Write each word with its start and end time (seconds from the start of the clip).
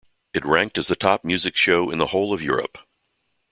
It 0.33 0.43
ranked 0.43 0.79
as 0.79 0.87
the 0.87 0.95
top 0.95 1.23
music 1.23 1.55
show 1.55 1.91
in 1.91 1.99
the 1.99 2.07
whole 2.07 2.33
of 2.33 2.41
Europe. 2.41 2.79